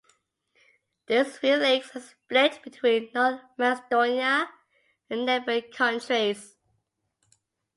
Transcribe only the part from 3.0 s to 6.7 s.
North Macedonia and neighbouring countries.